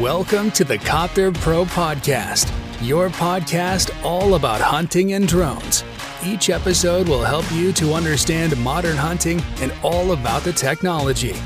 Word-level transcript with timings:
Welcome 0.00 0.50
to 0.52 0.64
the 0.64 0.76
Copter 0.76 1.30
Pro 1.30 1.64
Podcast, 1.64 2.52
your 2.84 3.10
podcast 3.10 3.94
all 4.04 4.34
about 4.34 4.60
hunting 4.60 5.12
and 5.12 5.28
drones. 5.28 5.84
Each 6.24 6.50
episode 6.50 7.08
will 7.08 7.22
help 7.22 7.50
you 7.52 7.72
to 7.74 7.92
understand 7.92 8.56
modern 8.56 8.96
hunting 8.96 9.40
and 9.60 9.72
all 9.84 10.10
about 10.10 10.42
the 10.42 10.52
technology. 10.52 11.36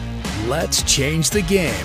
Let's 0.47 0.83
change 0.85 1.29
the 1.29 1.43
game. 1.43 1.85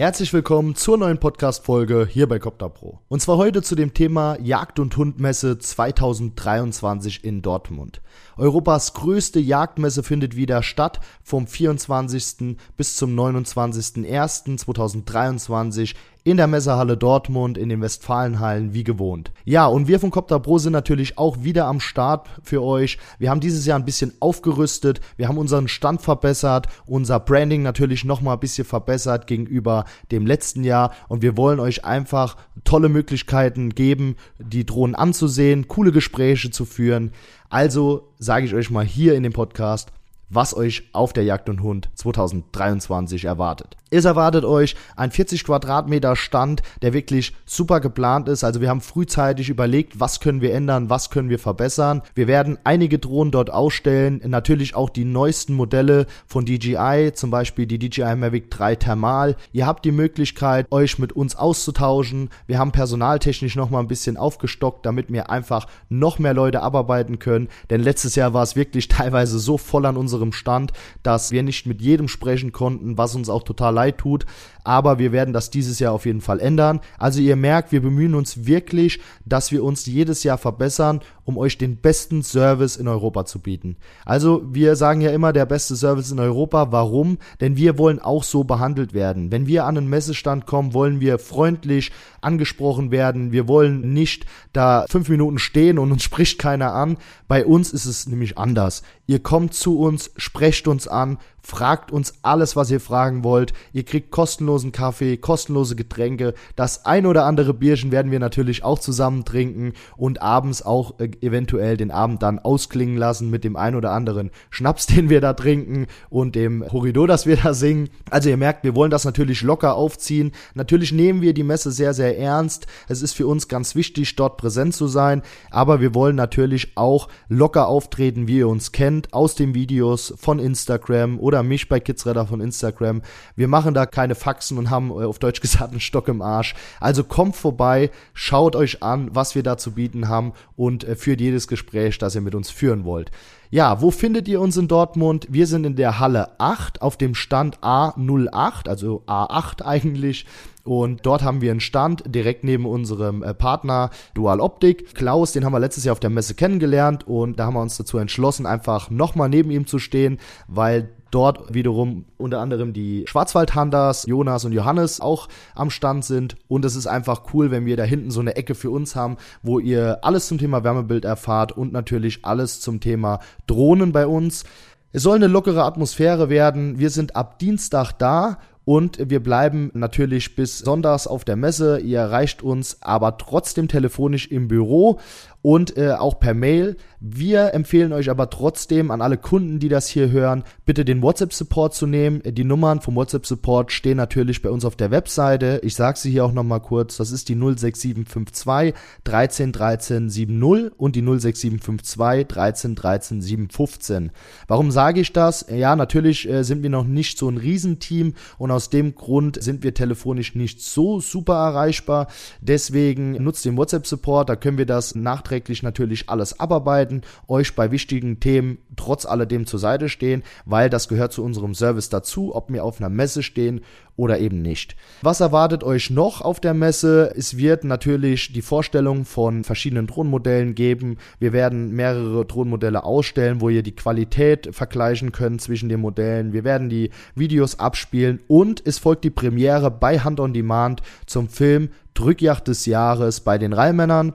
Herzlich 0.00 0.32
willkommen 0.32 0.74
zur 0.76 0.96
neuen 0.96 1.20
Podcast-Folge 1.20 2.08
hier 2.10 2.26
bei 2.26 2.38
Copter 2.38 2.70
Pro. 2.70 3.00
Und 3.08 3.20
zwar 3.20 3.36
heute 3.36 3.60
zu 3.60 3.74
dem 3.74 3.92
Thema 3.92 4.38
Jagd- 4.40 4.78
und 4.78 4.96
Hundmesse 4.96 5.58
2023 5.58 7.22
in 7.22 7.42
Dortmund. 7.42 8.00
Europas 8.38 8.94
größte 8.94 9.40
Jagdmesse 9.40 10.02
findet 10.02 10.36
wieder 10.36 10.62
statt 10.62 11.00
vom 11.22 11.46
24. 11.46 12.56
bis 12.78 12.96
zum 12.96 13.14
29.01.2023 13.14 15.94
in 16.24 16.36
der 16.36 16.46
Messehalle 16.46 16.96
Dortmund, 16.96 17.56
in 17.56 17.68
den 17.68 17.80
Westfalenhallen 17.80 18.74
wie 18.74 18.84
gewohnt. 18.84 19.32
Ja, 19.44 19.66
und 19.66 19.88
wir 19.88 20.00
von 20.00 20.10
Copter 20.10 20.40
Pro 20.40 20.58
sind 20.58 20.72
natürlich 20.72 21.18
auch 21.18 21.42
wieder 21.42 21.66
am 21.66 21.80
Start 21.80 22.28
für 22.42 22.62
euch. 22.62 22.98
Wir 23.18 23.30
haben 23.30 23.40
dieses 23.40 23.66
Jahr 23.66 23.78
ein 23.78 23.84
bisschen 23.84 24.12
aufgerüstet, 24.20 25.00
wir 25.16 25.28
haben 25.28 25.38
unseren 25.38 25.68
Stand 25.68 26.02
verbessert, 26.02 26.66
unser 26.86 27.20
Branding 27.20 27.62
natürlich 27.62 28.04
nochmal 28.04 28.36
ein 28.36 28.40
bisschen 28.40 28.64
verbessert 28.64 29.26
gegenüber 29.26 29.84
dem 30.10 30.26
letzten 30.26 30.64
Jahr 30.64 30.92
und 31.08 31.22
wir 31.22 31.36
wollen 31.36 31.60
euch 31.60 31.84
einfach 31.84 32.36
tolle 32.64 32.88
Möglichkeiten 32.88 33.70
geben, 33.70 34.16
die 34.38 34.66
Drohnen 34.66 34.94
anzusehen, 34.94 35.68
coole 35.68 35.92
Gespräche 35.92 36.50
zu 36.50 36.64
führen. 36.64 37.12
Also 37.48 38.12
sage 38.18 38.46
ich 38.46 38.54
euch 38.54 38.70
mal 38.70 38.84
hier 38.84 39.14
in 39.14 39.22
dem 39.22 39.32
Podcast, 39.32 39.92
was 40.30 40.56
euch 40.56 40.88
auf 40.92 41.12
der 41.12 41.24
Jagd 41.24 41.48
und 41.48 41.62
Hund 41.62 41.90
2023 41.96 43.24
erwartet. 43.24 43.76
Es 43.92 44.04
erwartet 44.04 44.44
euch 44.44 44.76
ein 44.96 45.10
40 45.10 45.42
Quadratmeter 45.42 46.14
Stand, 46.14 46.62
der 46.80 46.92
wirklich 46.92 47.34
super 47.44 47.80
geplant 47.80 48.28
ist. 48.28 48.44
Also 48.44 48.60
wir 48.60 48.68
haben 48.68 48.80
frühzeitig 48.80 49.48
überlegt, 49.48 49.98
was 49.98 50.20
können 50.20 50.40
wir 50.40 50.54
ändern, 50.54 50.90
was 50.90 51.10
können 51.10 51.28
wir 51.28 51.40
verbessern. 51.40 52.02
Wir 52.14 52.28
werden 52.28 52.58
einige 52.62 53.00
Drohnen 53.00 53.32
dort 53.32 53.52
ausstellen, 53.52 54.20
natürlich 54.24 54.76
auch 54.76 54.90
die 54.90 55.04
neuesten 55.04 55.54
Modelle 55.54 56.06
von 56.26 56.44
DJI, 56.44 57.10
zum 57.14 57.32
Beispiel 57.32 57.66
die 57.66 57.80
DJI 57.80 58.14
Mavic 58.14 58.50
3 58.52 58.76
Thermal. 58.76 59.36
Ihr 59.52 59.66
habt 59.66 59.84
die 59.84 59.92
Möglichkeit, 59.92 60.66
euch 60.70 61.00
mit 61.00 61.12
uns 61.12 61.34
auszutauschen. 61.34 62.30
Wir 62.46 62.60
haben 62.60 62.70
personaltechnisch 62.70 63.56
noch 63.56 63.70
mal 63.70 63.80
ein 63.80 63.88
bisschen 63.88 64.16
aufgestockt, 64.16 64.86
damit 64.86 65.12
wir 65.12 65.30
einfach 65.30 65.66
noch 65.88 66.20
mehr 66.20 66.34
Leute 66.34 66.62
abarbeiten 66.62 67.18
können. 67.18 67.48
Denn 67.70 67.80
letztes 67.80 68.14
Jahr 68.14 68.34
war 68.34 68.44
es 68.44 68.54
wirklich 68.54 68.86
teilweise 68.88 69.40
so 69.40 69.58
voll 69.58 69.84
an 69.84 69.96
unserem 70.20 70.32
Stand, 70.32 70.72
dass 71.02 71.32
wir 71.32 71.42
nicht 71.42 71.66
mit 71.66 71.80
jedem 71.80 72.08
sprechen 72.08 72.52
konnten, 72.52 72.98
was 72.98 73.14
uns 73.14 73.28
auch 73.28 73.42
total 73.42 73.74
leid 73.74 73.98
tut. 73.98 74.26
Aber 74.62 74.98
wir 74.98 75.12
werden 75.12 75.32
das 75.32 75.48
dieses 75.50 75.78
Jahr 75.78 75.92
auf 75.92 76.04
jeden 76.04 76.20
Fall 76.20 76.38
ändern. 76.38 76.80
Also 76.98 77.20
ihr 77.20 77.36
merkt, 77.36 77.72
wir 77.72 77.80
bemühen 77.80 78.14
uns 78.14 78.44
wirklich, 78.46 79.00
dass 79.24 79.50
wir 79.50 79.64
uns 79.64 79.86
jedes 79.86 80.22
Jahr 80.22 80.36
verbessern, 80.36 81.00
um 81.30 81.38
euch 81.38 81.58
den 81.58 81.76
besten 81.76 82.24
Service 82.24 82.76
in 82.76 82.88
Europa 82.88 83.24
zu 83.24 83.38
bieten. 83.38 83.76
Also 84.04 84.42
wir 84.50 84.74
sagen 84.74 85.00
ja 85.00 85.10
immer 85.10 85.32
der 85.32 85.46
beste 85.46 85.76
Service 85.76 86.10
in 86.10 86.18
Europa. 86.18 86.72
Warum? 86.72 87.18
Denn 87.40 87.56
wir 87.56 87.78
wollen 87.78 88.00
auch 88.00 88.24
so 88.24 88.42
behandelt 88.42 88.94
werden. 88.94 89.30
Wenn 89.30 89.46
wir 89.46 89.64
an 89.64 89.78
einen 89.78 89.88
Messestand 89.88 90.46
kommen, 90.46 90.74
wollen 90.74 90.98
wir 90.98 91.20
freundlich 91.20 91.92
angesprochen 92.20 92.90
werden. 92.90 93.30
Wir 93.30 93.46
wollen 93.46 93.92
nicht 93.92 94.26
da 94.52 94.84
fünf 94.88 95.08
Minuten 95.08 95.38
stehen 95.38 95.78
und 95.78 95.92
uns 95.92 96.02
spricht 96.10 96.40
keiner 96.40 96.72
an. 96.72 96.98
Bei 97.28 97.46
uns 97.46 97.72
ist 97.72 97.86
es 97.86 98.08
nämlich 98.08 98.36
anders. 98.36 98.82
Ihr 99.06 99.20
kommt 99.20 99.54
zu 99.54 99.78
uns, 99.78 100.10
sprecht 100.16 100.68
uns 100.68 100.88
an, 100.88 101.18
fragt 101.42 101.90
uns 101.90 102.14
alles, 102.22 102.54
was 102.56 102.70
ihr 102.70 102.80
fragen 102.80 103.24
wollt. 103.24 103.52
Ihr 103.72 103.84
kriegt 103.84 104.10
kostenlosen 104.10 104.72
Kaffee, 104.72 105.16
kostenlose 105.16 105.76
Getränke. 105.76 106.34
Das 106.54 106.84
ein 106.84 107.06
oder 107.06 107.24
andere 107.24 107.54
Bierchen 107.54 107.90
werden 107.92 108.12
wir 108.12 108.20
natürlich 108.20 108.62
auch 108.62 108.78
zusammen 108.78 109.24
trinken 109.24 109.72
und 109.96 110.22
abends 110.22 110.62
auch 110.62 110.98
äh, 111.00 111.10
eventuell 111.22 111.76
den 111.76 111.90
Abend 111.90 112.22
dann 112.22 112.38
ausklingen 112.38 112.96
lassen 112.96 113.30
mit 113.30 113.44
dem 113.44 113.56
ein 113.56 113.74
oder 113.74 113.92
anderen 113.92 114.30
Schnaps, 114.50 114.86
den 114.90 115.10
wir 115.10 115.20
da 115.20 115.32
trinken 115.32 115.86
und 116.08 116.34
dem 116.34 116.64
Horridor, 116.70 117.06
das 117.06 117.26
wir 117.26 117.36
da 117.36 117.54
singen. 117.54 117.88
Also 118.10 118.28
ihr 118.28 118.36
merkt, 118.36 118.64
wir 118.64 118.74
wollen 118.74 118.90
das 118.90 119.04
natürlich 119.04 119.42
locker 119.42 119.74
aufziehen. 119.74 120.32
Natürlich 120.54 120.92
nehmen 120.92 121.22
wir 121.22 121.34
die 121.34 121.42
Messe 121.42 121.70
sehr, 121.70 121.94
sehr 121.94 122.18
ernst. 122.18 122.66
Es 122.88 123.02
ist 123.02 123.14
für 123.14 123.26
uns 123.26 123.48
ganz 123.48 123.74
wichtig, 123.74 124.16
dort 124.16 124.36
präsent 124.36 124.74
zu 124.74 124.86
sein, 124.86 125.22
aber 125.50 125.80
wir 125.80 125.94
wollen 125.94 126.16
natürlich 126.16 126.76
auch 126.76 127.08
locker 127.28 127.68
auftreten, 127.68 128.28
wie 128.28 128.38
ihr 128.38 128.48
uns 128.48 128.72
kennt, 128.72 129.12
aus 129.12 129.34
den 129.34 129.54
Videos 129.54 130.14
von 130.16 130.38
Instagram 130.38 131.18
oder 131.18 131.42
mich 131.42 131.68
bei 131.68 131.80
Kidsradar 131.80 132.26
von 132.26 132.40
Instagram. 132.40 133.02
Wir 133.36 133.48
machen 133.48 133.74
da 133.74 133.86
keine 133.86 134.14
Faxen 134.14 134.58
und 134.58 134.70
haben 134.70 134.90
äh, 134.90 135.04
auf 135.04 135.18
Deutsch 135.18 135.40
gesagt 135.40 135.70
einen 135.70 135.80
Stock 135.80 136.08
im 136.08 136.22
Arsch. 136.22 136.54
Also 136.80 137.04
kommt 137.04 137.36
vorbei, 137.36 137.90
schaut 138.14 138.56
euch 138.56 138.82
an, 138.82 139.10
was 139.12 139.34
wir 139.34 139.42
da 139.42 139.56
zu 139.56 139.72
bieten 139.72 140.08
haben 140.08 140.32
und 140.56 140.84
äh, 140.84 140.96
führt 141.00 141.20
jedes 141.20 141.48
Gespräch, 141.48 141.98
das 141.98 142.14
ihr 142.14 142.20
mit 142.20 142.34
uns 142.34 142.50
führen 142.50 142.84
wollt. 142.84 143.10
Ja, 143.52 143.82
wo 143.82 143.90
findet 143.90 144.28
ihr 144.28 144.40
uns 144.40 144.56
in 144.56 144.68
Dortmund? 144.68 145.26
Wir 145.28 145.48
sind 145.48 145.66
in 145.66 145.74
der 145.74 145.98
Halle 145.98 146.38
8 146.38 146.82
auf 146.82 146.96
dem 146.96 147.16
Stand 147.16 147.58
A08, 147.58 148.68
also 148.68 149.02
A8 149.06 149.62
eigentlich. 149.64 150.24
Und 150.62 151.04
dort 151.04 151.24
haben 151.24 151.40
wir 151.40 151.50
einen 151.50 151.58
Stand 151.58 152.04
direkt 152.06 152.44
neben 152.44 152.64
unserem 152.64 153.24
äh, 153.24 153.34
Partner 153.34 153.90
Dual 154.14 154.38
Optik. 154.38 154.94
Klaus, 154.94 155.32
den 155.32 155.44
haben 155.44 155.52
wir 155.52 155.58
letztes 155.58 155.84
Jahr 155.84 155.94
auf 155.94 156.00
der 156.00 156.10
Messe 156.10 156.34
kennengelernt 156.34 157.08
und 157.08 157.40
da 157.40 157.46
haben 157.46 157.54
wir 157.54 157.62
uns 157.62 157.76
dazu 157.76 157.98
entschlossen, 157.98 158.46
einfach 158.46 158.88
nochmal 158.88 159.28
neben 159.28 159.50
ihm 159.50 159.66
zu 159.66 159.80
stehen, 159.80 160.20
weil 160.46 160.90
dort 161.10 161.52
wiederum 161.54 162.04
unter 162.16 162.40
anderem 162.40 162.72
die 162.72 163.04
Schwarzwaldhanders, 163.06 164.06
Jonas 164.06 164.44
und 164.44 164.52
Johannes 164.52 165.00
auch 165.00 165.28
am 165.54 165.70
Stand 165.70 166.04
sind. 166.04 166.36
Und 166.48 166.64
es 166.64 166.76
ist 166.76 166.86
einfach 166.86 167.22
cool, 167.32 167.50
wenn 167.50 167.66
wir 167.66 167.76
da 167.76 167.84
hinten 167.84 168.10
so 168.10 168.20
eine 168.20 168.36
Ecke 168.36 168.54
für 168.54 168.70
uns 168.70 168.96
haben, 168.96 169.16
wo 169.42 169.58
ihr 169.58 169.98
alles 170.02 170.28
zum 170.28 170.38
Thema 170.38 170.64
Wärmebild 170.64 171.04
erfahrt 171.04 171.52
und 171.52 171.72
natürlich 171.72 172.24
alles 172.24 172.60
zum 172.60 172.80
Thema 172.80 173.20
Drohnen 173.46 173.92
bei 173.92 174.06
uns. 174.06 174.44
Es 174.92 175.02
soll 175.02 175.16
eine 175.16 175.28
lockere 175.28 175.64
Atmosphäre 175.64 176.30
werden. 176.30 176.78
Wir 176.78 176.90
sind 176.90 177.14
ab 177.14 177.38
Dienstag 177.38 177.92
da 177.92 178.38
und 178.64 179.10
wir 179.10 179.22
bleiben 179.22 179.70
natürlich 179.74 180.36
bis 180.36 180.58
sonntags 180.58 181.06
auf 181.06 181.24
der 181.24 181.36
Messe. 181.36 181.80
Ihr 181.80 181.98
erreicht 181.98 182.42
uns 182.42 182.82
aber 182.82 183.16
trotzdem 183.16 183.68
telefonisch 183.68 184.28
im 184.28 184.48
Büro 184.48 185.00
und 185.42 185.76
äh, 185.76 185.92
auch 185.92 186.20
per 186.20 186.34
Mail. 186.34 186.76
Wir 187.00 187.54
empfehlen 187.54 187.94
euch 187.94 188.10
aber 188.10 188.28
trotzdem 188.28 188.90
an 188.90 189.00
alle 189.00 189.16
Kunden, 189.16 189.58
die 189.58 189.70
das 189.70 189.88
hier 189.88 190.10
hören, 190.10 190.44
bitte 190.66 190.84
den 190.84 191.00
WhatsApp-Support 191.00 191.74
zu 191.74 191.86
nehmen. 191.86 192.20
Die 192.22 192.44
Nummern 192.44 192.82
vom 192.82 192.94
WhatsApp-Support 192.94 193.72
stehen 193.72 193.96
natürlich 193.96 194.42
bei 194.42 194.50
uns 194.50 194.66
auf 194.66 194.76
der 194.76 194.90
Webseite. 194.90 195.60
Ich 195.64 195.74
sage 195.74 195.98
sie 195.98 196.10
hier 196.10 196.26
auch 196.26 196.32
nochmal 196.32 196.60
kurz. 196.60 196.98
Das 196.98 197.10
ist 197.10 197.30
die 197.30 197.36
06752 197.36 198.74
13 199.04 199.52
13 199.52 200.10
70 200.10 200.72
und 200.76 200.94
die 200.94 201.00
06752 201.00 202.26
13 202.26 202.74
13 202.74 203.22
715. 203.22 204.10
Warum 204.46 204.70
sage 204.70 205.00
ich 205.00 205.14
das? 205.14 205.46
Ja, 205.50 205.76
natürlich 205.76 206.28
äh, 206.28 206.42
sind 206.44 206.62
wir 206.62 206.70
noch 206.70 206.84
nicht 206.84 207.16
so 207.16 207.30
ein 207.30 207.38
Riesenteam 207.38 208.12
und 208.36 208.50
aus 208.50 208.68
dem 208.68 208.94
Grund 208.94 209.42
sind 209.42 209.62
wir 209.62 209.72
telefonisch 209.72 210.34
nicht 210.34 210.60
so 210.60 211.00
super 211.00 211.36
erreichbar. 211.36 212.08
Deswegen 212.42 213.12
nutzt 213.22 213.46
den 213.46 213.56
WhatsApp-Support, 213.56 214.28
da 214.28 214.36
können 214.36 214.58
wir 214.58 214.66
das 214.66 214.94
nachträglich 214.94 215.29
natürlich 215.62 216.08
alles 216.08 216.38
abarbeiten 216.40 217.02
euch 217.28 217.54
bei 217.54 217.70
wichtigen 217.70 218.20
Themen 218.20 218.58
trotz 218.76 219.06
alledem 219.06 219.46
zur 219.46 219.58
Seite 219.58 219.88
stehen, 219.88 220.22
weil 220.44 220.70
das 220.70 220.88
gehört 220.88 221.12
zu 221.12 221.22
unserem 221.22 221.54
Service 221.54 221.88
dazu, 221.88 222.34
ob 222.34 222.52
wir 222.52 222.64
auf 222.64 222.80
einer 222.80 222.88
Messe 222.88 223.22
stehen 223.22 223.60
oder 224.00 224.18
eben 224.18 224.40
nicht. 224.40 224.76
Was 225.02 225.20
erwartet 225.20 225.62
euch 225.62 225.90
noch 225.90 226.22
auf 226.22 226.40
der 226.40 226.54
Messe? 226.54 227.12
Es 227.14 227.36
wird 227.36 227.64
natürlich 227.64 228.32
die 228.32 228.40
Vorstellung 228.40 229.04
von 229.04 229.44
verschiedenen 229.44 229.86
Drohnenmodellen 229.86 230.54
geben. 230.54 230.96
Wir 231.18 231.34
werden 231.34 231.72
mehrere 231.72 232.24
Drohnenmodelle 232.24 232.82
ausstellen, 232.82 233.42
wo 233.42 233.50
ihr 233.50 233.62
die 233.62 233.76
Qualität 233.76 234.48
vergleichen 234.52 235.12
könnt 235.12 235.42
zwischen 235.42 235.68
den 235.68 235.80
Modellen. 235.80 236.32
Wir 236.32 236.44
werden 236.44 236.70
die 236.70 236.90
Videos 237.14 237.58
abspielen 237.58 238.20
und 238.26 238.66
es 238.66 238.78
folgt 238.78 239.04
die 239.04 239.10
Premiere 239.10 239.70
bei 239.70 239.98
Hand 239.98 240.18
on 240.18 240.32
Demand 240.32 240.80
zum 241.04 241.28
Film 241.28 241.68
Drückjacht 241.92 242.48
des 242.48 242.64
Jahres 242.64 243.20
bei 243.20 243.36
den 243.36 243.52
Rheinmännern 243.52 244.14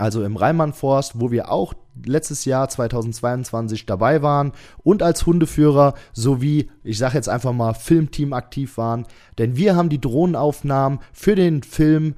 also 0.00 0.24
im 0.24 0.36
Rheinmannforst, 0.36 1.20
wo 1.20 1.30
wir 1.30 1.52
auch 1.52 1.74
letztes 2.06 2.46
Jahr 2.46 2.68
2022 2.68 3.84
dabei 3.84 4.22
waren 4.22 4.52
und 4.82 5.02
als 5.02 5.26
Hundeführer 5.26 5.94
sowie, 6.14 6.70
ich 6.82 6.96
sage 6.96 7.16
jetzt 7.16 7.28
einfach 7.28 7.52
mal, 7.52 7.74
Filmteam 7.74 8.32
aktiv 8.32 8.78
waren. 8.78 9.06
Denn 9.36 9.56
wir 9.56 9.76
haben 9.76 9.90
die 9.90 10.00
Drohnenaufnahmen 10.00 11.00
für 11.12 11.34
den 11.34 11.62
Film 11.62 12.14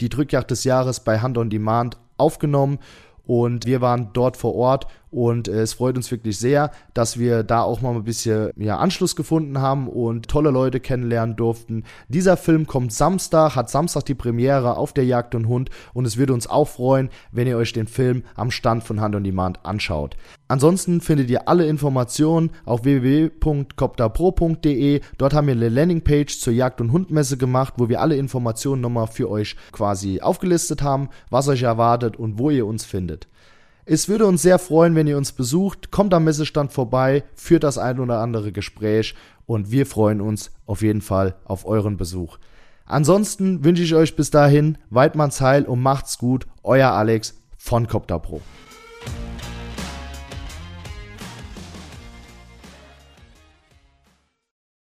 Die 0.00 0.10
Drückjagd 0.10 0.50
des 0.50 0.64
Jahres 0.64 1.00
bei 1.00 1.20
Hand 1.20 1.38
on 1.38 1.50
Demand 1.50 1.98
aufgenommen 2.18 2.78
und 3.26 3.66
wir 3.66 3.80
waren 3.80 4.10
dort 4.12 4.36
vor 4.36 4.54
Ort 4.54 4.86
und 5.10 5.48
äh, 5.48 5.62
es 5.62 5.74
freut 5.74 5.96
uns 5.96 6.10
wirklich 6.10 6.38
sehr, 6.38 6.70
dass 6.94 7.18
wir 7.18 7.42
da 7.42 7.62
auch 7.62 7.80
mal 7.80 7.94
ein 7.94 8.04
bisschen 8.04 8.50
ja, 8.56 8.78
Anschluss 8.78 9.16
gefunden 9.16 9.58
haben 9.58 9.88
und 9.88 10.28
tolle 10.28 10.50
Leute 10.50 10.80
kennenlernen 10.80 11.36
durften. 11.36 11.84
Dieser 12.08 12.36
Film 12.36 12.66
kommt 12.66 12.92
Samstag, 12.92 13.56
hat 13.56 13.70
Samstag 13.70 14.04
die 14.04 14.14
Premiere 14.14 14.76
auf 14.76 14.92
der 14.92 15.04
Jagd 15.04 15.34
und 15.34 15.48
Hund 15.48 15.70
und 15.94 16.06
es 16.06 16.16
würde 16.16 16.34
uns 16.34 16.46
auch 16.46 16.68
freuen, 16.68 17.10
wenn 17.32 17.46
ihr 17.46 17.56
euch 17.56 17.72
den 17.72 17.86
Film 17.86 18.24
am 18.34 18.50
Stand 18.50 18.84
von 18.84 19.00
Hand 19.00 19.14
on 19.14 19.24
Demand 19.24 19.64
anschaut. 19.64 20.16
Ansonsten 20.48 21.00
findet 21.00 21.30
ihr 21.30 21.48
alle 21.48 21.66
Informationen 21.66 22.50
auf 22.64 22.82
www.copterpro.de. 22.84 25.00
Dort 25.18 25.34
haben 25.34 25.46
wir 25.46 25.54
eine 25.54 25.68
Landingpage 25.68 26.38
zur 26.38 26.54
Jagd- 26.54 26.80
und 26.80 26.90
Hundmesse 26.92 27.36
gemacht, 27.36 27.74
wo 27.76 27.90
wir 27.90 28.00
alle 28.00 28.16
Informationen 28.16 28.80
nochmal 28.80 29.08
für 29.08 29.30
euch 29.30 29.56
quasi 29.72 30.20
aufgelistet 30.20 30.82
haben, 30.82 31.08
was 31.30 31.48
euch 31.48 31.62
erwartet 31.62 32.16
und 32.16 32.38
wo 32.38 32.50
ihr 32.50 32.66
uns 32.66 32.84
findet. 32.84 33.28
Es 33.90 34.06
würde 34.06 34.26
uns 34.26 34.42
sehr 34.42 34.58
freuen, 34.58 34.94
wenn 34.96 35.06
ihr 35.06 35.16
uns 35.16 35.32
besucht. 35.32 35.90
Kommt 35.90 36.12
am 36.12 36.24
Messestand 36.24 36.72
vorbei, 36.74 37.24
führt 37.34 37.64
das 37.64 37.78
ein 37.78 38.00
oder 38.00 38.18
andere 38.18 38.52
Gespräch 38.52 39.14
und 39.46 39.70
wir 39.70 39.86
freuen 39.86 40.20
uns 40.20 40.50
auf 40.66 40.82
jeden 40.82 41.00
Fall 41.00 41.36
auf 41.46 41.64
euren 41.64 41.96
Besuch. 41.96 42.36
Ansonsten 42.84 43.64
wünsche 43.64 43.82
ich 43.82 43.94
euch 43.94 44.14
bis 44.14 44.30
dahin 44.30 44.76
Weidmanns 44.90 45.40
Heil 45.40 45.64
und 45.64 45.80
macht's 45.80 46.18
gut. 46.18 46.46
Euer 46.62 46.90
Alex 46.90 47.40
von 47.56 47.88
Copter 47.88 48.18
Pro. 48.18 48.42